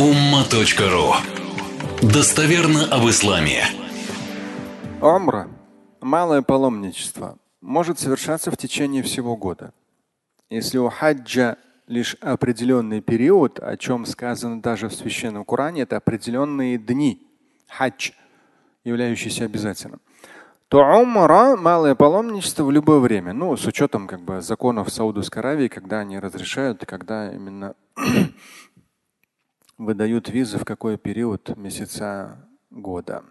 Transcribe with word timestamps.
umma.ru 0.00 1.12
Достоверно 2.00 2.86
об 2.86 3.06
исламе. 3.10 3.64
Умра, 5.02 5.46
малое 6.00 6.40
паломничество, 6.40 7.36
может 7.60 7.98
совершаться 7.98 8.50
в 8.50 8.56
течение 8.56 9.02
всего 9.02 9.36
года. 9.36 9.74
Если 10.48 10.78
у 10.78 10.88
хаджа 10.88 11.58
лишь 11.86 12.16
определенный 12.22 13.02
период, 13.02 13.58
о 13.58 13.76
чем 13.76 14.06
сказано 14.06 14.62
даже 14.62 14.88
в 14.88 14.94
священном 14.94 15.44
Коране, 15.44 15.82
это 15.82 15.98
определенные 15.98 16.78
дни, 16.78 17.20
хадж, 17.68 18.12
являющиеся 18.84 19.44
обязательным, 19.44 20.00
то 20.68 20.78
умра, 20.78 21.56
малое 21.56 21.94
паломничество 21.94 22.64
в 22.64 22.70
любое 22.70 23.00
время. 23.00 23.34
Ну, 23.34 23.54
с 23.54 23.66
учетом 23.66 24.06
как 24.06 24.22
бы 24.22 24.40
законов 24.40 24.90
Саудовской 24.90 25.42
Аравии, 25.42 25.68
когда 25.68 25.98
они 25.98 26.18
разрешают, 26.18 26.86
когда 26.86 27.30
именно 27.30 27.74
выдают 29.80 30.28
визы 30.28 30.58
в 30.58 30.64
какой 30.64 30.98
период 30.98 31.56
месяца 31.56 32.36
года. 32.70 33.24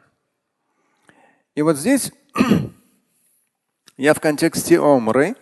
И 1.53 1.61
вот 1.61 1.77
здесь 1.77 2.11
я 3.97 4.15
в 4.15 4.19
контексте 4.19 4.79
омры, 4.79 5.35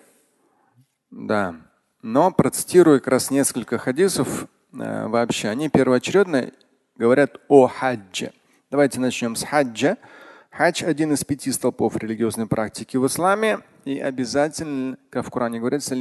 да, 1.10 1.56
но 2.02 2.30
процитирую 2.32 3.00
как 3.00 3.08
раз 3.08 3.32
несколько 3.32 3.78
хадисов 3.78 4.48
э, 4.74 5.08
вообще. 5.08 5.48
Они 5.48 5.70
первоочередно 5.70 6.52
говорят 6.98 7.40
о 7.48 7.68
хаджи. 7.68 8.34
Давайте 8.70 9.00
начнем 9.00 9.38
с 9.38 9.44
хаджа. 9.44 9.98
Хадж– 10.52 10.84
один 10.86 11.14
из 11.14 11.24
пяти 11.24 11.54
столпов 11.54 11.96
религиозной 11.96 12.48
практики 12.48 12.98
в 12.98 13.08
исламе. 13.08 13.60
И 13.86 13.98
обязательно, 14.00 14.98
как 15.10 15.26
в 15.26 15.30
Коране 15.30 15.60
говорится, 15.60 15.96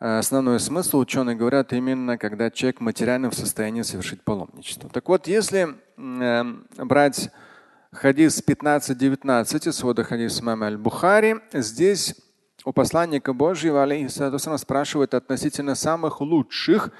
основной 0.00 0.58
смысл 0.60 0.98
ученые 0.98 1.36
говорят 1.36 1.74
именно, 1.74 2.16
когда 2.16 2.50
человек 2.50 2.80
материально 2.80 3.30
в 3.30 3.34
состоянии 3.34 3.82
совершить 3.82 4.22
паломничество. 4.22 4.88
Так 4.88 5.06
вот, 5.10 5.28
если 5.28 5.76
э, 5.98 6.44
брать 6.78 7.30
хадис 7.92 8.42
15-19, 8.42 9.72
свода 9.72 10.02
хадис 10.02 10.40
имама 10.40 10.66
Аль-Бухари, 10.68 11.36
здесь 11.52 12.16
у 12.64 12.72
посланника 12.72 13.34
Божьего, 13.34 13.82
алейхиссалату 13.82 14.38
спрашивают 14.56 15.12
относительно 15.12 15.74
самых 15.74 16.22
лучших 16.22 16.90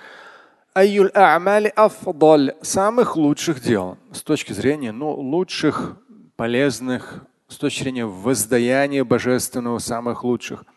самых 2.60 3.16
лучших 3.16 3.62
дел. 3.62 3.96
С 4.12 4.22
точки 4.22 4.52
зрения 4.52 4.92
ну, 4.92 5.10
лучших, 5.10 5.96
полезных, 6.36 7.24
с 7.48 7.56
точки 7.56 7.82
зрения 7.82 8.04
воздаяния 8.04 9.04
божественного, 9.04 9.78
самых 9.78 10.22
лучших– 10.22 10.66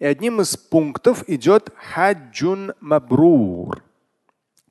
и 0.00 0.06
одним 0.06 0.40
из 0.40 0.56
пунктов 0.56 1.28
идет 1.28 1.70
хаджун 1.76 2.72
мабрур. 2.80 3.84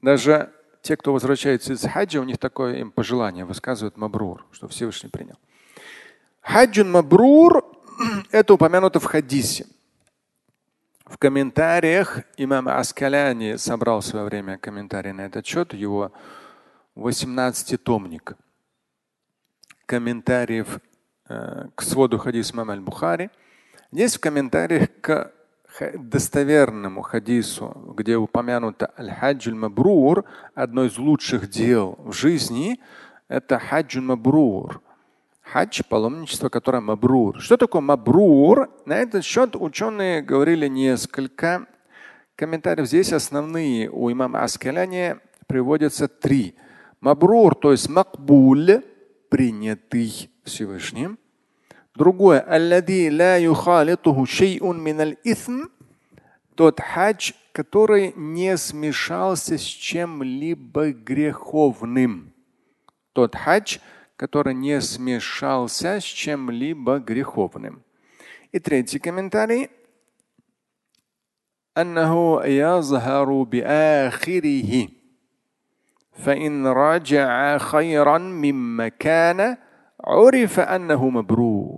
Даже 0.02 0.52
те, 0.82 0.98
кто 0.98 1.14
возвращается 1.14 1.74
из 1.74 1.84
хаджа, 1.84 2.20
у 2.20 2.24
них 2.24 2.40
такое 2.40 2.78
им 2.78 2.92
пожелание 2.92 3.46
высказывают 3.46 3.96
мабрур, 3.96 4.46
что 4.52 4.68
Всевышний 4.68 5.10
принял. 5.10 5.36
Хаджун 6.42 6.92
мабрур– 6.92 7.64
это 8.32 8.56
упомянуто 8.56 9.00
в 9.00 9.06
хадисе. 9.06 9.68
В 11.06 11.18
комментариях 11.18 12.22
имам 12.38 12.68
Аскаляни 12.68 13.56
собрал 13.58 14.02
в 14.02 14.06
свое 14.06 14.26
время 14.26 14.58
комментарий 14.58 15.12
на 15.12 15.22
этот 15.22 15.46
счет, 15.46 15.74
его 15.74 16.12
18-томник 16.96 18.36
комментариев 19.86 20.80
э, 21.28 21.68
к 21.76 21.82
своду 21.82 22.18
хадиса 22.18 22.54
имама 22.54 22.74
Аль-Бухари– 22.74 23.30
Здесь 23.92 24.18
в 24.18 24.20
комментариях 24.20 24.90
к 25.02 25.32
достоверному 25.96 27.02
хадису, 27.02 27.94
где 27.98 28.18
упомянуто 28.18 28.94
аль-хаджуль 29.00 29.56
мабрур, 29.56 30.26
одно 30.54 30.86
из 30.86 31.00
лучших 31.00 31.50
дел 31.50 31.96
в 31.98 32.14
жизни, 32.14 32.80
это 33.30 33.58
хаджуль 33.58 34.04
мабрур. 34.04 34.82
Хадж– 35.42 35.82
паломничество, 35.90 36.50
которое 36.50 36.82
мабрур. 36.82 37.40
Что 37.42 37.58
такое 37.58 37.82
мабрур? 37.82 38.70
На 38.86 38.98
этот 38.98 39.26
счет 39.26 39.56
ученые 39.56 40.22
говорили 40.22 40.68
несколько 40.68 41.66
комментариев. 42.36 42.88
Здесь 42.88 43.12
основные 43.12 43.90
у 43.90 44.12
имама 44.12 44.44
Аскаляни 44.44 45.16
приводятся 45.48 46.08
три. 46.08 46.56
Мабрур, 47.02 47.56
то 47.56 47.72
есть 47.72 47.90
макбуль, 47.90 48.84
принятый 49.30 50.30
Всевышним. 50.44 51.18
Другое. 51.95 52.41
Аллади 52.41 53.09
ла 53.11 53.37
юхалитуху 53.37 54.27
шейун 54.27 54.83
миналь 54.83 55.17
исм. 55.25 55.71
Тот 56.55 56.81
хадж, 56.81 57.33
который 57.53 58.13
не 58.17 58.57
смешался 58.57 59.59
с 59.59 59.63
чем-либо 59.63 60.93
греховным. 60.93 62.33
Тот 63.13 63.35
хадж, 63.35 63.79
который 64.17 64.55
не 64.55 64.81
смешался 64.81 66.01
с 66.01 66.05
чем-либо 66.05 66.99
греховным. 66.99 67.83
И 68.53 68.59
третий 68.59 68.99
комментарий. 68.99 69.71
أنه 71.77 72.45
يظهر 72.45 73.43
بآخره 73.43 74.89
فإن 76.13 76.67
رجع 76.67 77.59
خيرا 77.59 78.19
مما 78.19 78.89
كان 78.89 79.57
عرف 80.01 80.61
أنه 80.61 81.09
مبرور. 81.09 81.78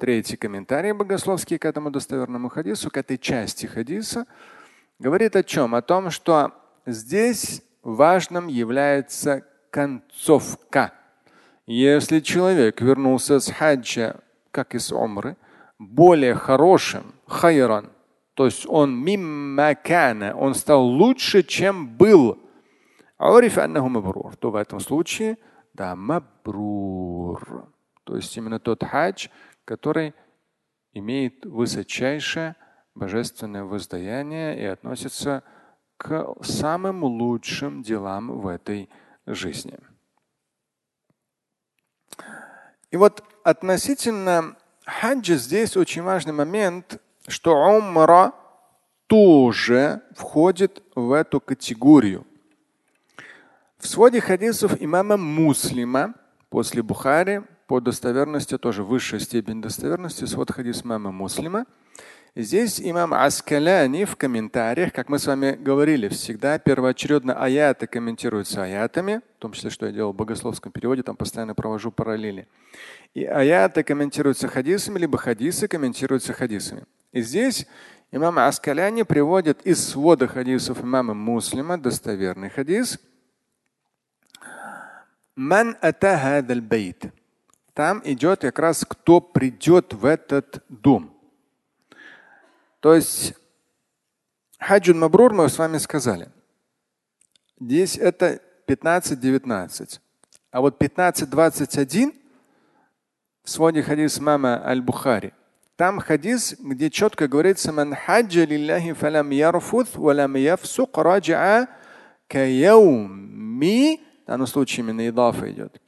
Третий 0.00 0.38
комментарий 0.38 0.92
богословский 0.92 1.58
к 1.58 1.66
этому 1.66 1.90
достоверному 1.90 2.48
хадису, 2.48 2.90
к 2.90 2.96
этой 2.96 3.18
части 3.18 3.66
хадиса, 3.66 4.24
говорит 4.98 5.36
о 5.36 5.42
чем? 5.42 5.74
О 5.74 5.82
том, 5.82 6.10
что 6.10 6.52
здесь 6.86 7.62
важным 7.82 8.46
является 8.46 9.44
концовка. 9.68 10.94
Если 11.66 12.20
человек 12.20 12.80
вернулся 12.80 13.40
с 13.40 13.52
хаджа, 13.52 14.16
как 14.50 14.74
из 14.74 14.90
умры, 14.90 15.36
более 15.78 16.34
хорошим, 16.34 17.12
хайран, 17.26 17.90
то 18.32 18.46
есть 18.46 18.64
он 18.66 18.96
миммакана, 19.04 20.34
он 20.34 20.54
стал 20.54 20.82
лучше, 20.82 21.42
чем 21.42 21.86
был, 21.86 22.38
то 23.18 24.50
в 24.50 24.56
этом 24.56 24.80
случае– 24.80 25.36
да, 25.74 25.94
мабрур. 25.94 27.68
То 28.04 28.16
есть 28.16 28.36
именно 28.36 28.58
тот 28.58 28.82
хадж, 28.82 29.28
который 29.70 30.14
имеет 30.94 31.46
высочайшее 31.46 32.56
божественное 32.96 33.62
воздаяние 33.62 34.60
и 34.60 34.64
относится 34.64 35.44
к 35.96 36.34
самым 36.42 37.04
лучшим 37.04 37.80
делам 37.80 38.40
в 38.40 38.48
этой 38.48 38.90
жизни. 39.26 39.78
И 42.90 42.96
вот 42.96 43.22
относительно 43.44 44.56
хаджа 44.84 45.36
здесь 45.36 45.76
очень 45.76 46.02
важный 46.02 46.32
момент, 46.32 47.00
что 47.28 47.54
умра 47.54 48.32
тоже 49.06 50.02
входит 50.16 50.82
в 50.96 51.12
эту 51.12 51.40
категорию. 51.40 52.26
В 53.78 53.86
своде 53.86 54.20
хадисов 54.20 54.82
имама 54.82 55.16
Муслима 55.16 56.14
после 56.48 56.82
Бухари 56.82 57.42
по 57.70 57.80
достоверности 57.80 58.58
тоже 58.58 58.82
высшая 58.82 59.20
степень 59.20 59.62
достоверности 59.62 60.24
свод 60.24 60.50
хадис 60.50 60.84
имама 60.84 61.12
Муслима. 61.12 61.66
Здесь 62.34 62.80
имам 62.80 63.14
Аскаляни 63.14 64.06
в 64.06 64.16
комментариях, 64.16 64.92
как 64.92 65.08
мы 65.08 65.20
с 65.20 65.26
вами 65.28 65.52
говорили, 65.52 66.08
всегда 66.08 66.58
первоочередно 66.58 67.32
аяты 67.40 67.86
комментируются 67.86 68.64
аятами, 68.64 69.20
в 69.36 69.38
том 69.38 69.52
числе, 69.52 69.70
что 69.70 69.86
я 69.86 69.92
делал 69.92 70.12
в 70.12 70.16
богословском 70.16 70.72
переводе, 70.72 71.04
там 71.04 71.14
постоянно 71.14 71.54
провожу 71.54 71.92
параллели. 71.92 72.48
И 73.14 73.24
аяты 73.24 73.84
комментируются 73.84 74.48
хадисами, 74.48 74.98
либо 74.98 75.16
хадисы 75.16 75.68
комментируются 75.68 76.32
хадисами. 76.32 76.86
И 77.12 77.22
здесь 77.22 77.68
имам 78.10 78.40
Аскаляни 78.40 79.04
приводит 79.04 79.64
из 79.64 79.88
свода 79.88 80.26
хадисов 80.26 80.82
имама 80.82 81.14
Муслима 81.14 81.78
достоверный 81.78 82.50
хадис– 82.50 82.98
Ман 85.36 85.76
бейт. 85.80 87.19
Там 87.74 88.00
идет 88.04 88.40
как 88.40 88.58
раз 88.58 88.84
кто 88.88 89.20
придет 89.20 89.94
в 89.94 90.04
этот 90.04 90.64
дом. 90.68 91.16
То 92.80 92.94
есть 92.94 93.34
хаджун 94.58 94.98
мабрур 94.98 95.32
мы 95.32 95.48
с 95.48 95.58
вами 95.58 95.78
сказали. 95.78 96.28
Здесь 97.58 97.96
это 97.96 98.40
15-19. 98.66 100.00
А 100.50 100.60
вот 100.60 100.82
15-21 100.82 102.14
в 103.42 103.50
своде 103.50 103.82
хадис 103.82 104.18
мама 104.20 104.62
Аль-Бухари. 104.64 105.32
Там 105.76 105.98
хадис, 105.98 106.56
где 106.58 106.90
четко 106.90 107.28
говорится, 107.28 107.72
«Ман 107.72 107.94
хаджа 107.94 108.44
лилляхи 108.44 108.92
фалам 108.92 109.30
ярфуth 109.30 109.98
валам 109.98 110.36
яфсук 110.36 110.98
раджа 110.98 111.68
каяуми 112.28 114.00
в 114.30 114.32
данном 114.32 114.46
случае 114.46 114.84
именно 114.84 115.08
идафа 115.08 115.50
идет. 115.50 115.80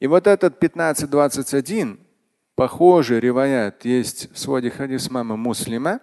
И 0.00 0.06
вот 0.08 0.26
этот 0.26 0.60
15.21, 0.60 2.00
похожий 2.56 3.20
реваят 3.20 3.84
есть 3.84 4.32
в 4.32 4.38
своде 4.40 4.68
хадис 4.68 5.08
мамы 5.08 5.36
Муслима. 5.36 6.00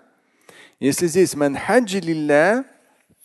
Если 0.80 1.08
здесь 1.08 1.36
ман 1.36 1.58
хаджи 1.58 2.00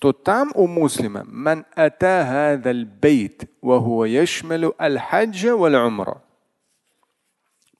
то 0.01 0.13
там 0.13 0.51
у 0.57 0.67
муслима 0.67 1.23
ман 1.25 1.65
ата 1.77 2.61
бейт, 3.01 3.49
ва 3.63 3.79
хуа 3.81 4.09
яшмалу 4.09 4.75
аль 4.81 4.99
хаджа 4.99 5.57
валь 5.57 5.77
умра. 5.77 6.25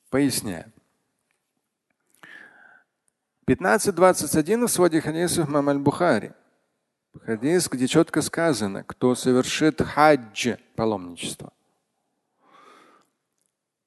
Поясняю. 0.09 0.73
15.21 3.49 4.67
в 4.67 4.71
своде 4.71 5.01
хадисов 5.01 5.49
Мамаль 5.49 5.79
Бухари. 5.79 6.31
Хадис, 7.25 7.69
где 7.69 7.87
четко 7.87 8.23
сказано, 8.23 8.85
кто 8.85 9.15
совершит 9.15 9.81
хадж, 9.83 10.57
паломничество, 10.77 11.53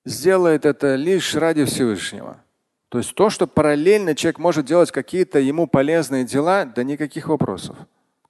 сделает 0.05 0.65
это 0.65 0.95
лишь 0.95 1.35
ради 1.35 1.65
Всевышнего. 1.65 2.41
То 2.89 2.97
есть 2.97 3.15
то, 3.15 3.29
что 3.29 3.47
параллельно 3.47 4.15
человек 4.15 4.39
может 4.39 4.65
делать 4.65 4.91
какие-то 4.91 5.39
ему 5.39 5.67
полезные 5.67 6.25
дела, 6.25 6.65
да 6.65 6.83
никаких 6.83 7.27
вопросов. 7.27 7.77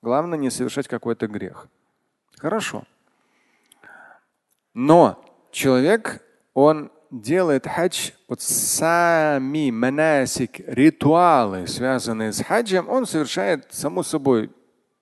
Главное 0.01 0.37
не 0.37 0.49
совершать 0.49 0.87
какой-то 0.87 1.27
грех. 1.27 1.67
Хорошо. 2.37 2.83
Но 4.73 5.23
человек, 5.51 6.23
он 6.53 6.91
делает 7.11 7.67
хадж, 7.67 8.11
вот 8.27 8.41
сами 8.41 9.69
манасик, 9.71 10.59
ритуалы, 10.67 11.67
связанные 11.67 12.31
с 12.31 12.43
хаджем, 12.43 12.87
он 12.89 13.05
совершает, 13.05 13.67
само 13.71 14.01
собой, 14.03 14.49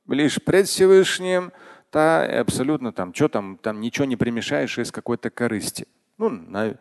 лишь 0.09 0.41
пред 0.41 0.67
Всевышним, 0.67 1.51
и 1.93 1.97
абсолютно 1.97 2.91
там, 2.91 3.13
что 3.13 3.29
там, 3.29 3.57
там 3.57 3.79
ничего 3.79 4.05
не 4.05 4.15
примешаешь 4.15 4.77
из 4.77 4.91
какой-то 4.91 5.29
корысти. 5.29 5.87
Ну, 6.17 6.29
на, 6.29 6.75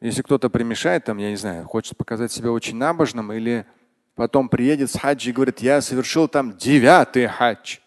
если 0.00 0.22
кто-то 0.22 0.50
примешает, 0.50 1.04
там, 1.04 1.18
я 1.18 1.30
не 1.30 1.36
знаю, 1.36 1.66
хочет 1.66 1.96
показать 1.96 2.32
себя 2.32 2.52
очень 2.52 2.76
набожным, 2.76 3.32
или 3.32 3.66
потом 4.14 4.48
приедет 4.48 4.90
с 4.90 4.98
хаджи 4.98 5.30
и 5.30 5.32
говорит, 5.32 5.60
я 5.60 5.80
совершил 5.80 6.28
там 6.28 6.56
девятый 6.56 7.26
хадж 7.26 7.78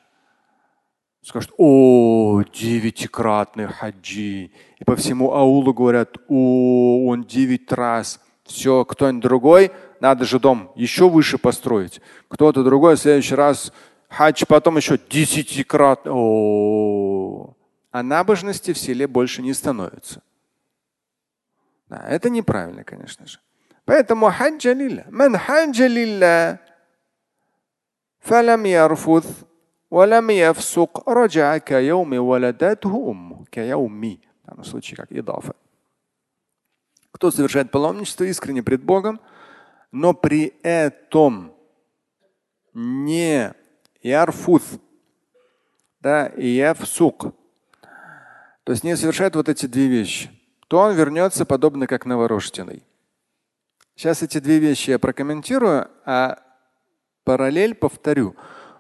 скажут, 1.28 1.52
о, 1.58 2.42
девятикратный 2.54 3.68
хаджи. 3.68 4.52
И 4.80 4.84
по 4.86 4.96
всему 4.96 5.34
аулу 5.34 5.74
говорят, 5.74 6.18
о, 6.30 7.08
он 7.08 7.26
девять 7.26 7.72
раз. 7.72 8.22
Все, 8.46 8.86
кто-нибудь 8.86 9.24
другой, 9.24 9.72
надо 10.00 10.24
же 10.24 10.40
дом 10.40 10.72
еще 10.76 11.10
выше 11.10 11.38
построить. 11.38 12.00
Кто-то 12.30 12.64
другой 12.64 12.96
в 12.96 13.00
следующий 13.00 13.36
раз 13.36 13.74
хадж, 14.10 14.44
потом 14.48 14.78
еще 14.78 14.98
десятикратно. 15.10 16.12
О 16.12 16.16
-о 16.16 17.52
-о. 17.52 17.54
А 17.92 18.04
набожности 18.04 18.74
в 18.74 18.78
селе 18.78 19.08
больше 19.08 19.42
не 19.42 19.54
становится. 19.54 20.22
Да, 21.90 22.04
это 22.08 22.30
неправильно, 22.30 22.84
конечно 22.84 23.26
же. 23.26 23.40
Поэтому 23.86 24.30
хаджа 24.30 24.74
лилля. 24.74 25.06
Ман 25.10 25.38
хаджа 25.38 25.88
лилля. 25.88 26.60
Фалам 28.20 28.66
ярфуд. 28.66 29.26
Валам 29.90 30.30
яфсук. 30.30 31.04
Раджа 31.08 31.60
каяуми 31.60 32.18
валадатху 32.18 32.98
умму. 32.98 33.46
Каяуми. 33.50 34.20
В 34.44 34.48
данном 34.48 34.66
случае 34.66 34.98
как 34.98 35.12
идафа. 35.12 35.56
Кто 37.12 37.32
совершает 37.32 37.72
паломничество 37.72 38.26
искренне 38.26 38.62
пред 38.62 38.84
Богом, 38.84 39.20
но 39.92 40.14
при 40.14 40.54
этом 40.62 41.54
не 42.74 43.54
ярфут, 44.02 44.64
да, 46.00 46.28
и 46.28 46.48
яфсук, 46.48 47.34
то 48.64 48.72
есть 48.72 48.84
не 48.84 48.98
совершает 48.98 49.36
вот 49.36 49.50
эти 49.50 49.66
две 49.66 49.88
вещи, 49.88 50.30
то 50.68 50.80
он 50.80 50.94
вернется 50.94 51.46
подобно 51.46 51.88
как 51.88 52.06
новорожденный. 52.06 52.84
Сейчас 53.96 54.22
эти 54.22 54.40
две 54.40 54.60
вещи 54.60 54.92
я 54.92 55.00
прокомментирую, 55.00 55.88
а 56.06 56.40
параллель 57.24 57.74
повторю. 57.74 58.36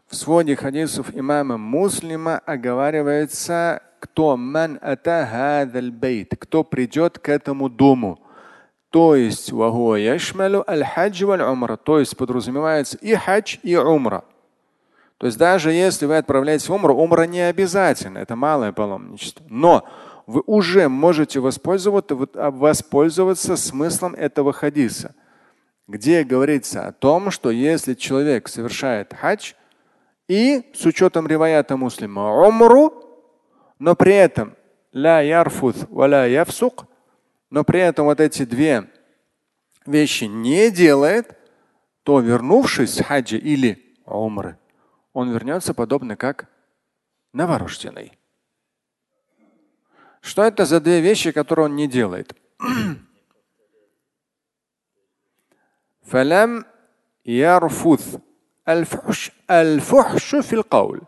В 0.08 0.16
своде 0.16 0.56
хадисов 0.56 1.16
имама 1.16 1.58
Муслима 1.58 2.40
оговаривается, 2.40 3.81
кто 4.00 4.38
ман 4.38 4.80
бейт, 5.92 6.34
кто 6.38 6.63
придет 6.63 7.20
к 7.20 7.30
этому 7.30 7.70
дому. 7.70 8.20
То 8.90 9.16
есть, 9.16 9.52
то 11.78 12.00
есть 12.00 12.18
подразумевается 12.18 12.98
и 12.98 13.16
хадж, 13.16 13.58
и 13.63 13.75
умра. 13.75 14.24
То 15.18 15.25
есть 15.25 15.38
даже 15.38 15.72
если 15.72 16.06
вы 16.06 16.18
отправляетесь 16.18 16.69
в 16.69 16.74
умру, 16.74 16.96
умра 16.96 17.24
не 17.24 17.42
обязательно, 17.42 18.19
это 18.19 18.36
малое 18.36 18.72
паломничество. 18.72 19.46
Но 19.50 19.88
вы 20.28 20.44
уже 20.46 20.90
можете 20.90 21.40
воспользоваться, 21.40 22.16
воспользоваться 22.16 23.56
смыслом 23.58 24.14
этого 24.14 24.54
хадиса, 24.54 25.16
где 25.88 26.24
говорится 26.24 26.88
о 26.88 26.92
том, 26.92 27.31
что 27.31 27.50
если 27.50 27.94
человек 27.94 28.48
совершает 28.48 29.14
хадж, 29.14 29.54
и 30.28 30.69
с 30.74 30.86
учетом 30.86 31.25
риваята 31.25 31.78
муслима 31.78 32.34
умру, 32.46 32.94
но 33.80 33.96
при 33.96 34.13
этом 34.13 34.56
ля 34.92 35.22
ярфуд 35.22 35.75
валя 35.90 36.28
явсук, 36.28 36.86
но 37.50 37.63
при 37.63 37.80
этом 37.80 38.06
вот 38.06 38.20
эти 38.20 38.44
две 38.44 38.90
вещи 39.86 40.25
не 40.25 40.70
делает, 40.70 41.38
то 42.04 42.20
вернувшись 42.20 42.96
с 42.96 43.04
хаджи 43.04 43.38
или 43.38 43.96
умры, 44.06 44.58
он 45.17 45.31
вернется 45.31 45.75
подобно 45.75 46.17
как 46.17 46.49
новорожденный. 47.32 48.19
Что 50.20 50.44
это 50.44 50.64
за 50.64 50.81
две 50.81 51.00
вещи, 51.00 51.32
которые 51.32 51.67
он 51.67 51.76
не 51.76 51.88
делает? 51.88 52.37
فلم 56.03 56.64
يرفث 57.25 58.20
Аль-фухш, 58.64 59.32
аль-фухшу 59.49 60.43
фил 60.43 60.62
кауль. 60.62 61.00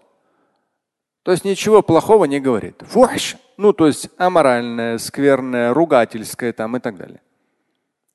То 1.23 1.31
есть 1.31 1.45
ничего 1.45 1.83
плохого 1.83 2.25
не 2.25 2.41
говорит. 2.41 2.83
Фухш, 2.83 3.37
ну 3.57 3.73
то 3.73 3.87
есть 3.87 4.11
аморальное, 4.19 4.99
скверное, 4.99 5.73
ругательское 5.73 6.53
там 6.53 6.77
и 6.77 6.81
так 6.81 6.97
далее. 6.97 7.23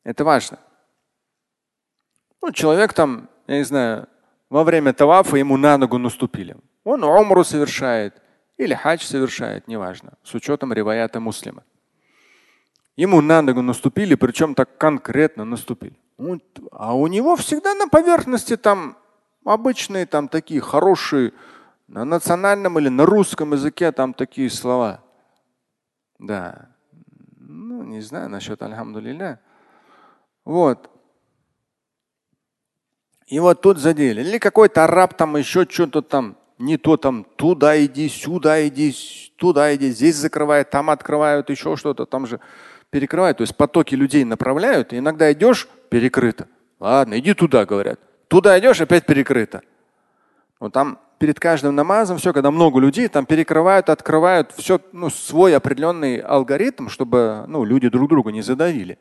Это 0.04 0.26
важно. 0.26 0.60
Ну, 2.42 2.52
человек 2.52 2.94
там, 2.94 3.30
я 3.48 3.58
не 3.58 3.64
знаю, 3.64 4.08
во 4.55 4.63
время 4.63 4.93
тавафа 4.93 5.37
ему 5.37 5.57
на 5.57 5.77
ногу 5.79 5.99
наступили. 5.99 6.57
Он 6.85 7.03
умру 7.03 7.43
совершает 7.43 8.23
или 8.57 8.75
хадж 8.75 9.05
совершает, 9.05 9.67
неважно, 9.67 10.13
с 10.23 10.33
учетом 10.35 10.73
риваята 10.73 11.19
муслима. 11.19 11.65
Ему 12.97 13.21
на 13.21 13.43
ногу 13.43 13.63
наступили, 13.63 14.15
причем 14.15 14.55
так 14.55 14.79
конкретно 14.79 15.45
наступили. 15.45 15.97
А 16.71 16.95
у 16.95 17.09
него 17.09 17.35
всегда 17.35 17.75
на 17.75 17.89
поверхности 17.89 18.57
там 18.57 18.97
Обычные 19.45 20.07
там 20.07 20.29
такие 20.29 20.61
хорошие, 20.61 21.33
на 21.89 22.05
национальном 22.05 22.79
или 22.79 22.89
на 22.89 23.05
русском 23.05 23.53
языке 23.53 23.93
там 23.93 24.15
такие 24.15 24.49
слова. 24.49 25.03
Да. 26.19 26.69
Ну, 27.41 27.83
не 27.83 28.01
знаю 28.01 28.31
насчет 28.31 28.63
альхамдулилля. 28.63 29.41
Вот. 30.45 30.94
И 33.27 33.39
вот 33.39 33.61
тут 33.61 33.79
задели. 33.79 34.21
Или 34.21 34.39
какой-то 34.39 34.85
араб 34.85 35.15
там 35.15 35.37
еще 35.37 35.67
что-то 35.69 36.03
там, 36.03 36.37
не 36.59 36.77
то 36.77 36.97
там, 36.97 37.25
туда 37.37 37.83
иди, 37.85 38.09
сюда 38.09 38.67
иди, 38.67 38.95
туда 39.37 39.75
иди, 39.75 39.91
здесь 39.91 40.17
закрывают, 40.17 40.71
там 40.71 40.91
открывают, 40.91 41.51
еще 41.51 41.77
что-то, 41.77 42.07
там 42.07 42.27
же 42.27 42.41
перекрывают. 42.91 43.39
То 43.39 43.43
есть 43.43 43.57
потоки 43.57 43.95
людей 43.95 44.25
направляют, 44.25 44.93
и 44.93 44.99
иногда 44.99 45.33
идешь, 45.33 45.69
перекрыто. 45.89 46.49
Ладно, 46.79 47.19
иди 47.19 47.35
туда, 47.35 47.65
говорят. 47.65 47.99
Туда 48.29 48.59
идешь, 48.59 48.81
опять 48.81 49.07
перекрыто. 49.07 49.63
Вот 50.61 50.73
там 50.73 50.99
перед 51.19 51.41
каждым 51.41 51.75
намазом 51.75 52.19
все, 52.19 52.33
когда 52.33 52.51
много 52.51 52.79
людей, 52.79 53.09
там 53.09 53.27
перекрывают, 53.27 53.89
открывают 53.89 54.53
все, 54.57 54.81
ну, 54.93 55.11
свой 55.11 55.57
определенный 55.57 56.19
алгоритм, 56.19 56.89
чтобы 56.89 57.45
ну, 57.49 57.65
люди 57.65 57.89
друг 57.89 58.09
друга 58.09 58.31
не 58.31 58.43
задавили. 58.43 58.99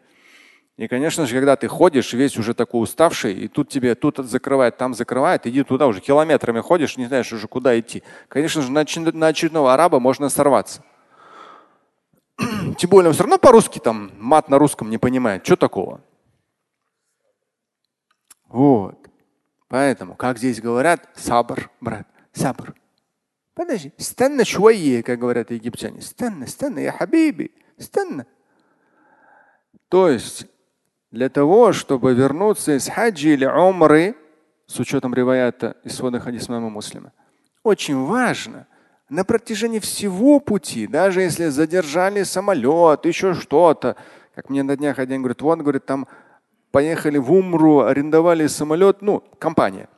И, 0.75 0.87
конечно 0.87 1.27
же, 1.27 1.35
когда 1.35 1.55
ты 1.55 1.67
ходишь 1.67 2.13
весь 2.13 2.35
уже 2.37 2.55
такой 2.55 2.81
уставший, 2.81 3.33
и 3.33 3.47
тут 3.47 3.69
тебе 3.69 3.93
тут 3.93 4.17
закрывает, 4.17 4.77
там 4.77 4.95
закрывает, 4.95 5.45
иди 5.45 5.63
туда 5.63 5.85
уже 5.85 6.01
километрами 6.01 6.61
ходишь, 6.61 6.97
не 6.97 7.05
знаешь 7.05 7.31
уже 7.31 7.47
куда 7.47 7.79
идти. 7.79 8.01
Конечно 8.27 8.63
же, 8.63 8.71
на, 8.71 8.81
очередного 8.81 9.73
араба 9.73 9.99
можно 9.99 10.29
сорваться. 10.29 10.83
Тем 12.79 12.89
более 12.89 13.09
он 13.09 13.13
все 13.13 13.23
равно 13.23 13.37
по-русски 13.37 13.77
там 13.77 14.11
мат 14.17 14.49
на 14.49 14.57
русском 14.57 14.89
не 14.89 14.97
понимает. 14.97 15.45
Что 15.45 15.55
такого? 15.55 16.01
Вот. 18.47 18.97
Поэтому, 19.67 20.15
как 20.15 20.39
здесь 20.39 20.59
говорят, 20.59 21.07
сабр, 21.15 21.69
брат, 21.81 22.07
сабр. 22.31 22.73
Подожди, 23.53 23.93
станна 23.97 24.43
швайе, 24.43 25.03
как 25.03 25.19
говорят 25.19 25.51
египтяне. 25.51 26.01
Станна, 26.01 26.47
станна, 26.47 26.79
я 26.79 26.91
хабиби, 26.91 27.51
станна. 27.77 28.25
То 29.89 30.09
есть, 30.09 30.47
для 31.13 31.29
того, 31.29 31.73
чтобы 31.73 32.15
вернуться 32.15 32.75
из 32.75 32.87
хаджи 32.87 33.33
или 33.33 33.45
умры, 33.45 34.15
с 34.65 34.79
учетом 34.79 35.13
риваята 35.13 35.77
из 35.83 35.95
свода 35.95 36.19
хадис 36.19 36.49
моего 36.49 36.71
муслима, 36.71 37.11
очень 37.61 38.03
важно 38.03 38.65
на 39.09 39.23
протяжении 39.23 39.77
всего 39.77 40.39
пути, 40.39 40.87
даже 40.87 41.21
если 41.21 41.49
задержали 41.49 42.23
самолет, 42.23 43.05
еще 43.05 43.35
что-то, 43.35 43.95
как 44.33 44.49
мне 44.49 44.63
на 44.63 44.75
днях 44.75 44.97
один 44.97 45.21
говорит, 45.21 45.43
вон, 45.43 45.61
говорит, 45.61 45.85
там 45.85 46.07
поехали 46.71 47.19
в 47.19 47.31
Умру, 47.31 47.81
арендовали 47.81 48.47
самолет, 48.47 49.03
ну, 49.03 49.23
компания. 49.37 49.89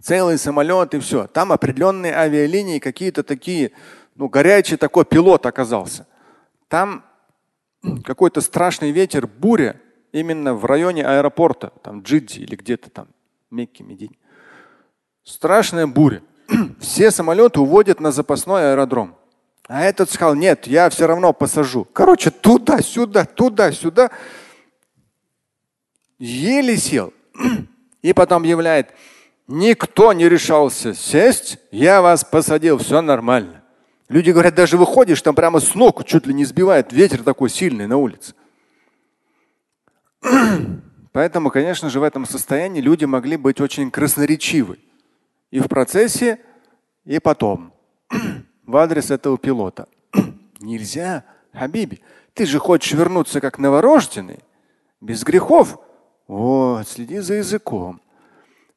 Целый 0.00 0.38
самолет 0.38 0.94
и 0.94 1.00
все. 1.00 1.26
Там 1.26 1.52
определенные 1.52 2.16
авиалинии, 2.16 2.78
какие-то 2.78 3.22
такие, 3.22 3.72
ну, 4.14 4.30
горячий 4.30 4.78
такой 4.78 5.04
пилот 5.04 5.44
оказался. 5.44 6.06
Там 6.68 7.04
какой-то 8.04 8.40
страшный 8.40 8.90
ветер, 8.90 9.26
буря 9.26 9.76
именно 10.12 10.54
в 10.54 10.64
районе 10.64 11.04
аэропорта, 11.04 11.72
там 11.82 12.02
Джидди 12.02 12.40
или 12.40 12.56
где-то 12.56 12.90
там, 12.90 13.08
Мекки, 13.50 13.82
Медине. 13.82 14.16
Страшная 15.24 15.86
буря. 15.86 16.22
Все 16.80 17.10
самолеты 17.10 17.60
уводят 17.60 18.00
на 18.00 18.10
запасной 18.10 18.72
аэродром. 18.72 19.16
А 19.68 19.84
этот 19.84 20.10
сказал, 20.10 20.34
нет, 20.34 20.66
я 20.66 20.90
все 20.90 21.06
равно 21.06 21.32
посажу. 21.32 21.86
Короче, 21.92 22.32
туда-сюда, 22.32 23.24
туда-сюда. 23.24 24.10
Еле 26.18 26.76
сел. 26.76 27.12
И 28.02 28.12
потом 28.12 28.42
объявляет, 28.42 28.90
никто 29.46 30.12
не 30.12 30.28
решался 30.28 30.92
сесть, 30.94 31.58
я 31.70 32.02
вас 32.02 32.24
посадил, 32.24 32.78
все 32.78 33.00
нормально. 33.00 33.62
Люди 34.08 34.32
говорят, 34.32 34.56
даже 34.56 34.76
выходишь, 34.76 35.22
там 35.22 35.36
прямо 35.36 35.60
с 35.60 35.76
ног 35.76 36.04
чуть 36.04 36.26
ли 36.26 36.34
не 36.34 36.44
сбивает 36.44 36.92
ветер 36.92 37.22
такой 37.22 37.48
сильный 37.48 37.86
на 37.86 37.96
улице. 37.96 38.34
Поэтому, 41.12 41.50
конечно 41.50 41.90
же, 41.90 42.00
в 42.00 42.02
этом 42.02 42.26
состоянии 42.26 42.80
люди 42.80 43.04
могли 43.04 43.36
быть 43.36 43.60
очень 43.60 43.90
красноречивы. 43.90 44.78
И 45.50 45.60
в 45.60 45.68
процессе, 45.68 46.38
и 47.04 47.18
потом. 47.18 47.72
В 48.66 48.76
адрес 48.76 49.10
этого 49.10 49.36
пилота. 49.36 49.88
Нельзя, 50.60 51.24
Хабиби. 51.52 52.00
Ты 52.34 52.46
же 52.46 52.58
хочешь 52.58 52.92
вернуться 52.92 53.40
как 53.40 53.58
новорожденный, 53.58 54.38
без 55.00 55.24
грехов. 55.24 55.80
Вот, 56.28 56.86
следи 56.86 57.18
за 57.18 57.34
языком. 57.34 58.00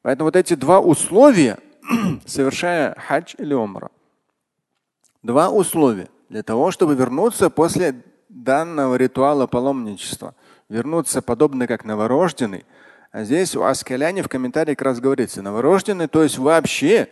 Поэтому 0.02 0.26
вот 0.26 0.36
эти 0.36 0.54
два 0.54 0.80
условия, 0.80 1.58
совершая 2.26 2.94
хадж 2.98 3.34
или 3.38 3.54
умра, 3.54 3.90
два 5.22 5.50
условия 5.50 6.08
для 6.28 6.42
того, 6.42 6.72
чтобы 6.72 6.94
вернуться 6.94 7.48
после 7.50 8.02
данного 8.28 8.96
ритуала 8.96 9.46
паломничества. 9.46 10.34
Вернуться 10.68 11.22
подобно 11.22 11.66
как 11.66 11.84
новорожденный. 11.84 12.64
А 13.12 13.24
здесь 13.24 13.54
у 13.54 13.62
Аскаляни 13.62 14.22
в 14.22 14.28
комментарии 14.28 14.74
как 14.74 14.86
раз 14.86 15.00
говорится, 15.00 15.42
новорожденный, 15.42 16.08
то 16.08 16.22
есть 16.22 16.38
вообще 16.38 17.08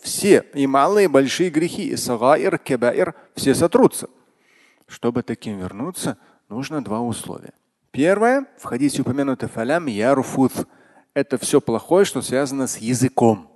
все, 0.00 0.44
и 0.52 0.66
малые, 0.66 1.06
и 1.06 1.08
большие 1.08 1.50
грехи, 1.50 1.88
и 1.88 1.96
сагаир, 1.96 2.58
кебаир, 2.58 3.14
все 3.34 3.54
сотрутся. 3.54 4.08
Чтобы 4.86 5.22
таким 5.22 5.58
вернуться, 5.58 6.18
нужно 6.48 6.84
два 6.84 7.00
условия. 7.00 7.54
Первое, 7.90 8.46
в 8.58 8.64
хадисе 8.64 9.02
упомянуто 9.02 9.48
фалям 9.48 9.86
ярфут. 9.86 10.52
Это 11.14 11.38
все 11.38 11.62
плохое, 11.62 12.04
что 12.04 12.20
связано 12.20 12.66
с 12.66 12.76
языком. 12.76 13.50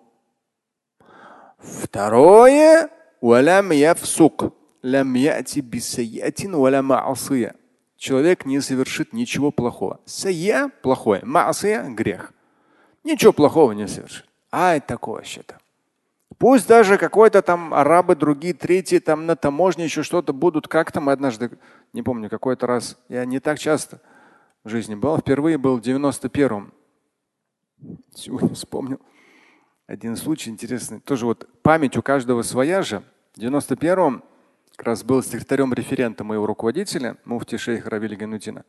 Второе, 1.59 2.88
Валям 3.21 3.71
яфсук. 3.71 4.54
Лям 4.83 5.12
яти 5.14 5.61
бисайятин 5.61 6.57
валя 6.57 6.80
маасия. 6.83 7.54
Человек 8.00 8.47
не 8.47 8.61
совершит 8.61 9.12
ничего 9.12 9.50
плохого. 9.50 10.00
Сая– 10.07 10.71
плохое, 10.83 11.23
маасия– 11.23 11.83
грех. 11.90 12.33
Ничего 13.04 13.35
плохого 13.35 13.73
не 13.73 13.87
совершит. 13.87 14.25
А 14.50 14.75
это 14.75 14.87
такое 14.87 15.23
что-то. 15.23 15.59
Пусть 16.38 16.66
даже 16.66 16.97
какой-то 16.97 17.42
там 17.42 17.75
арабы, 17.75 18.16
другие, 18.16 18.54
третьи 18.54 19.00
там 19.00 19.26
на 19.26 19.37
таможне 19.37 19.85
еще 19.85 20.02
что-то 20.02 20.33
будут. 20.33 20.66
Как 20.66 20.90
там 20.92 21.11
однажды, 21.11 21.50
не 21.92 22.02
помню, 22.02 22.30
какой-то 22.30 22.66
раз, 22.66 22.97
я 23.11 23.26
не 23.26 23.38
так 23.38 23.59
часто 23.59 24.00
в 24.64 24.71
жизни 24.71 24.95
был, 24.95 25.19
впервые 25.19 25.59
был 25.59 25.76
в 25.76 25.83
91-м. 25.83 26.73
Сегодня 28.14 28.54
вспомнил 28.54 28.99
один 29.87 30.16
случай 30.16 30.49
интересный. 30.49 31.00
Тоже 31.00 31.26
вот 31.26 31.47
память 31.61 31.99
у 31.99 32.02
каждого 32.02 32.40
своя 32.40 32.80
же. 32.80 33.02
В 33.35 33.40
91-м 33.40 34.25
как 34.80 34.87
раз 34.87 35.04
был 35.04 35.22
секретарем 35.22 35.75
референта 35.75 36.25
моего 36.25 36.46
руководителя, 36.46 37.18
муфти 37.26 37.58
шейх 37.58 37.87
Равиль 37.87 38.16
Ганутина. 38.16 38.64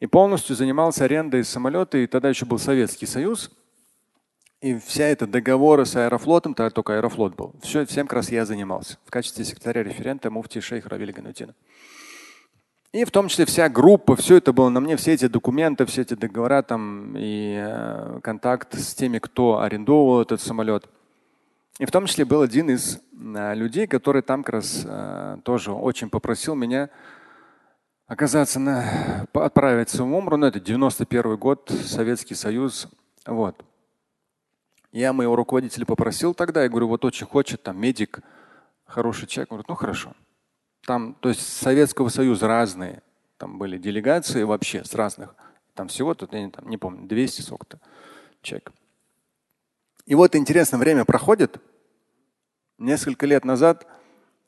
И 0.00 0.08
полностью 0.08 0.56
занимался 0.56 1.04
арендой 1.04 1.44
самолета, 1.44 1.96
и 1.98 2.08
тогда 2.08 2.28
еще 2.28 2.44
был 2.44 2.58
Советский 2.58 3.06
Союз. 3.06 3.52
И 4.60 4.76
вся 4.78 5.04
эта 5.04 5.28
договоры 5.28 5.86
с 5.86 5.94
Аэрофлотом, 5.94 6.54
тогда 6.54 6.70
только 6.70 6.96
Аэрофлот 6.96 7.36
был. 7.36 7.54
Все, 7.62 7.86
всем 7.86 8.08
как 8.08 8.16
раз 8.16 8.32
я 8.32 8.44
занимался 8.44 8.98
в 9.04 9.12
качестве 9.12 9.44
секретаря 9.44 9.84
референта 9.84 10.28
муфти 10.28 10.58
шейх 10.58 10.86
Равиль 10.86 11.12
Ганутина. 11.12 11.54
И 12.90 13.04
в 13.04 13.12
том 13.12 13.28
числе 13.28 13.44
вся 13.46 13.68
группа, 13.68 14.16
все 14.16 14.38
это 14.38 14.52
было 14.52 14.70
на 14.70 14.80
мне, 14.80 14.96
все 14.96 15.12
эти 15.12 15.28
документы, 15.28 15.86
все 15.86 16.02
эти 16.02 16.14
договора 16.14 16.62
там 16.62 17.14
и 17.16 17.62
э, 17.64 18.18
контакт 18.24 18.76
с 18.76 18.92
теми, 18.92 19.20
кто 19.20 19.60
арендовал 19.60 20.22
этот 20.22 20.40
самолет. 20.40 20.88
И 21.78 21.86
в 21.86 21.90
том 21.90 22.06
числе 22.06 22.24
был 22.24 22.42
один 22.42 22.70
из 22.70 23.00
э, 23.12 23.54
людей, 23.54 23.86
который 23.86 24.22
там 24.22 24.44
как 24.44 24.54
раз 24.54 24.82
э, 24.84 25.38
тоже 25.42 25.72
очень 25.72 26.10
попросил 26.10 26.54
меня 26.54 26.90
оказаться 28.06 28.60
на, 28.60 29.26
отправиться 29.32 30.04
в 30.04 30.14
Умру. 30.14 30.36
Ну, 30.36 30.46
это 30.46 30.60
91 30.60 31.36
год, 31.36 31.72
Советский 31.84 32.34
Союз. 32.34 32.88
Вот. 33.26 33.64
Я 34.92 35.14
моего 35.14 35.34
руководителя 35.34 35.86
попросил 35.86 36.34
тогда, 36.34 36.62
я 36.62 36.68
говорю, 36.68 36.88
вот 36.88 37.04
очень 37.06 37.26
хочет, 37.26 37.62
там 37.62 37.80
медик, 37.80 38.20
хороший 38.84 39.26
человек. 39.26 39.48
Говорит, 39.48 39.68
ну 39.68 39.74
хорошо. 39.74 40.12
Там, 40.84 41.14
то 41.14 41.30
есть 41.30 41.40
Советского 41.40 42.10
Союза 42.10 42.46
разные. 42.48 43.02
Там 43.38 43.58
были 43.58 43.78
делегации 43.78 44.42
вообще 44.42 44.84
с 44.84 44.94
разных. 44.94 45.34
Там 45.74 45.88
всего 45.88 46.12
тут, 46.14 46.34
я 46.34 46.42
не, 46.44 46.50
там, 46.50 46.68
не 46.68 46.76
помню, 46.76 47.08
200 47.08 47.40
сколько-то 47.40 47.80
человек. 48.42 48.72
И 50.06 50.14
вот 50.14 50.34
интересно, 50.34 50.78
время 50.78 51.04
проходит. 51.04 51.60
Несколько 52.78 53.26
лет 53.26 53.44
назад 53.44 53.86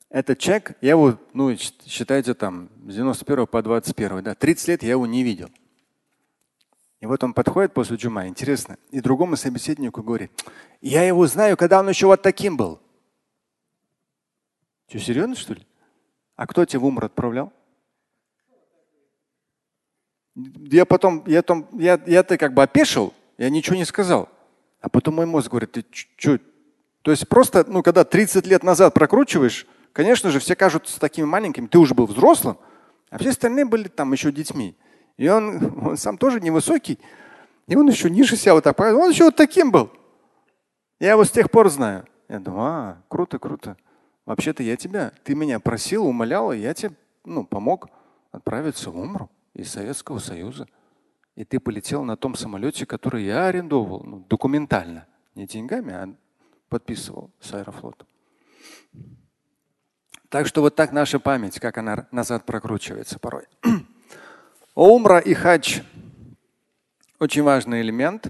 этот 0.09 0.39
человек, 0.39 0.77
я 0.81 0.91
его, 0.91 1.17
ну, 1.33 1.55
считайте 1.85 2.33
там, 2.33 2.69
с 2.87 2.93
91 2.93 3.47
по 3.47 3.61
21, 3.61 4.23
да, 4.23 4.35
30 4.35 4.67
лет 4.67 4.83
я 4.83 4.91
его 4.91 5.05
не 5.05 5.23
видел. 5.23 5.49
И 7.01 7.05
вот 7.05 7.23
он 7.23 7.33
подходит 7.33 7.73
после 7.73 7.97
джума, 7.97 8.27
интересно, 8.27 8.77
и 8.91 9.01
другому 9.01 9.35
собеседнику 9.35 10.01
говорит, 10.01 10.31
я 10.81 11.03
его 11.03 11.27
знаю, 11.27 11.57
когда 11.57 11.79
он 11.79 11.89
еще 11.89 12.07
вот 12.07 12.21
таким 12.21 12.57
был. 12.57 12.79
Что, 14.87 14.99
серьезно, 14.99 15.35
что 15.35 15.53
ли? 15.53 15.65
А 16.35 16.47
кто 16.47 16.65
тебя 16.65 16.79
в 16.79 16.85
умр 16.85 17.05
отправлял? 17.05 17.51
Я 20.35 20.85
потом, 20.85 21.23
я 21.27 21.41
там, 21.41 21.67
я, 21.73 22.01
я-то 22.05 22.37
как 22.37 22.53
бы 22.53 22.63
опешил, 22.63 23.13
я 23.37 23.49
ничего 23.49 23.75
не 23.75 23.85
сказал. 23.85 24.29
А 24.85 24.89
потом 24.89 25.15
мой 25.15 25.25
мозг 25.25 25.49
говорит, 25.49 25.71
ты 25.71 25.83
что? 26.15 26.39
То 27.01 27.09
есть 27.09 27.27
просто, 27.27 27.65
ну, 27.67 27.81
когда 27.81 28.03
30 28.03 28.45
лет 28.45 28.61
назад 28.61 28.93
прокручиваешь, 28.93 29.65
конечно 29.93 30.29
же, 30.29 30.37
все 30.37 30.55
кажутся 30.55 30.99
такими 30.99 31.25
маленькими, 31.25 31.65
ты 31.65 31.79
уже 31.79 31.95
был 31.95 32.05
взрослым, 32.05 32.59
а 33.09 33.17
все 33.17 33.31
остальные 33.31 33.65
были 33.65 33.87
там 33.87 34.13
еще 34.13 34.31
детьми. 34.31 34.77
И 35.17 35.27
он, 35.27 35.73
он 35.87 35.97
сам 35.97 36.19
тоже 36.19 36.39
невысокий, 36.39 36.99
и 37.67 37.75
он 37.75 37.89
еще 37.89 38.11
ниже 38.11 38.35
себя 38.35 38.53
вот 38.53 38.63
так, 38.63 38.79
он 38.79 39.09
еще 39.09 39.23
вот 39.23 39.35
таким 39.35 39.71
был. 39.71 39.89
Я 40.99 41.13
его 41.13 41.23
с 41.23 41.31
тех 41.31 41.49
пор 41.49 41.69
знаю. 41.69 42.05
Я 42.29 42.37
думаю, 42.37 42.61
а, 42.63 42.97
круто, 43.07 43.39
круто. 43.39 43.77
Вообще-то 44.27 44.61
я 44.61 44.77
тебя, 44.77 45.13
ты 45.23 45.33
меня 45.33 45.59
просил, 45.59 46.05
умолял, 46.05 46.51
и 46.51 46.59
я 46.59 46.75
тебе 46.75 46.93
ну, 47.23 47.43
помог 47.43 47.87
отправиться 48.31 48.91
в 48.91 48.99
Умру 48.99 49.31
из 49.55 49.71
Советского 49.71 50.19
Союза. 50.19 50.67
И 51.35 51.43
ты 51.43 51.59
полетел 51.59 52.03
на 52.03 52.15
том 52.15 52.35
самолете, 52.35 52.85
который 52.85 53.25
я 53.25 53.47
арендовал, 53.47 54.03
ну, 54.03 54.25
документально, 54.29 55.07
не 55.35 55.45
деньгами, 55.45 55.93
а 55.93 56.15
подписывал 56.69 57.31
с 57.39 57.53
Аэрофлотом. 57.53 58.07
Так 60.29 60.47
что 60.47 60.61
вот 60.61 60.75
так 60.75 60.91
наша 60.91 61.19
память, 61.19 61.59
как 61.59 61.77
она 61.77 62.07
назад 62.11 62.45
прокручивается 62.45 63.19
порой. 63.19 63.45
Умра 64.75 65.19
и 65.19 65.33
хадж– 65.33 65.81
очень 67.19 67.43
важный 67.43 67.81
элемент. 67.81 68.27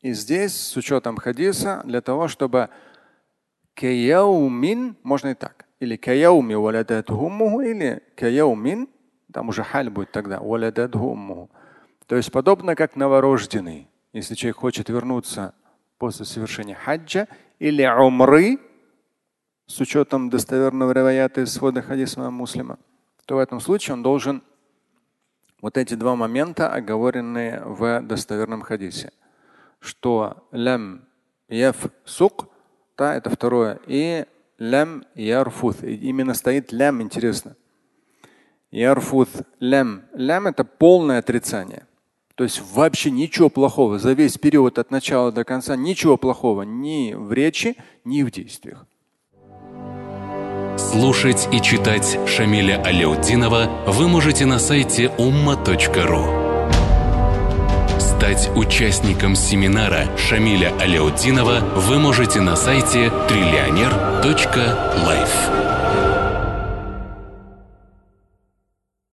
И 0.00 0.12
здесь, 0.12 0.54
с 0.54 0.76
учетом 0.76 1.16
хадиса, 1.16 1.82
для 1.84 2.00
того, 2.00 2.28
чтобы 2.28 2.70
Каяумин, 3.74 4.96
можно 5.02 5.28
и 5.28 5.34
так. 5.34 5.66
Или 5.78 5.96
каяуми 5.96 6.54
валядатхуммуху, 6.54 7.60
или 7.60 8.02
каяумин, 8.16 8.88
там 9.32 9.50
уже 9.50 9.62
халь 9.62 9.90
будет 9.90 10.10
тогда, 10.10 10.40
валядатхуммуху. 10.40 11.50
То 12.08 12.16
есть 12.16 12.32
подобно 12.32 12.74
как 12.74 12.96
новорожденный, 12.96 13.88
если 14.12 14.34
человек 14.34 14.56
хочет 14.56 14.88
вернуться 14.88 15.54
после 15.98 16.24
совершения 16.24 16.74
хаджа 16.74 17.28
или 17.60 17.86
умры, 17.86 18.58
с 19.66 19.78
учетом 19.80 20.30
достоверного 20.30 20.92
риваята 20.92 21.42
из 21.42 21.52
свода 21.52 21.82
хадиса 21.82 22.30
муслима, 22.30 22.78
то 23.26 23.36
в 23.36 23.38
этом 23.38 23.60
случае 23.60 23.94
он 23.94 24.02
должен 24.02 24.42
вот 25.60 25.76
эти 25.76 25.94
два 25.94 26.16
момента, 26.16 26.72
оговоренные 26.72 27.62
в 27.64 28.00
достоверном 28.00 28.62
хадисе, 28.62 29.12
что 29.78 30.48
лям 30.50 31.02
яф 31.48 31.88
сук 32.04 32.48
да, 32.98 33.14
это 33.14 33.30
второе. 33.30 33.78
И 33.86 34.26
лям 34.58 35.04
ярфуth. 35.14 35.86
Именно 35.86 36.34
стоит 36.34 36.72
лям, 36.72 37.00
интересно. 37.00 37.54
Ярфуth 38.72 39.46
лям. 39.60 40.02
Лям 40.12 40.48
это 40.48 40.64
полное 40.64 41.20
отрицание. 41.20 41.86
То 42.38 42.44
есть 42.44 42.62
вообще 42.72 43.10
ничего 43.10 43.50
плохого 43.50 43.98
за 43.98 44.12
весь 44.12 44.38
период 44.38 44.78
от 44.78 44.92
начала 44.92 45.32
до 45.32 45.42
конца, 45.42 45.74
ничего 45.74 46.16
плохого 46.16 46.62
ни 46.62 47.12
в 47.12 47.32
речи, 47.32 47.74
ни 48.04 48.22
в 48.22 48.30
действиях. 48.30 48.86
Слушать 50.76 51.48
и 51.50 51.60
читать 51.60 52.16
Шамиля 52.28 52.80
Аляутдинова 52.84 53.68
вы 53.88 54.06
можете 54.06 54.46
на 54.46 54.60
сайте 54.60 55.10
umma.ru. 55.18 56.68
Стать 57.98 58.48
участником 58.54 59.34
семинара 59.34 60.16
Шамиля 60.16 60.72
Аляутдинова 60.78 61.58
вы 61.74 61.98
можете 61.98 62.40
на 62.40 62.54
сайте 62.54 63.10
триллионер.life. 63.28 65.77